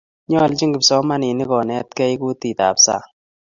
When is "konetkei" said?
1.51-2.13